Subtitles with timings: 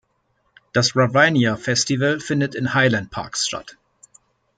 [0.73, 3.77] Das Ravinia Festival findet in Highland Parks statt.